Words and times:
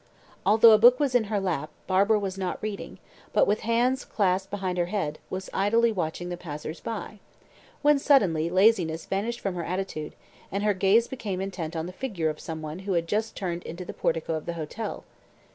Although 0.47 0.71
a 0.71 0.79
book 0.79 0.99
was 0.99 1.13
in 1.13 1.25
her 1.25 1.39
lap, 1.39 1.69
Barbara 1.85 2.17
was 2.17 2.35
not 2.35 2.57
reading, 2.63 2.97
but, 3.33 3.45
with 3.45 3.59
hands 3.59 4.03
clasped 4.03 4.49
behind 4.49 4.79
her 4.79 4.87
head, 4.87 5.19
was 5.29 5.47
idly 5.53 5.91
watching 5.91 6.29
the 6.29 6.37
passers 6.37 6.79
by, 6.79 7.19
when 7.83 7.99
suddenly 7.99 8.49
laziness 8.49 9.05
vanished 9.05 9.41
from 9.41 9.53
her 9.53 9.63
attitude, 9.63 10.15
and 10.51 10.63
her 10.63 10.73
gaze 10.73 11.07
became 11.07 11.39
intent 11.39 11.75
on 11.75 11.85
the 11.85 11.93
figure 11.93 12.31
of 12.31 12.39
some 12.39 12.63
one 12.63 12.79
who 12.79 12.93
had 12.93 13.05
just 13.07 13.35
turned 13.35 13.61
into 13.61 13.85
the 13.85 13.93
portico 13.93 14.33
of 14.33 14.47
the 14.47 14.53
hotel. 14.53 15.03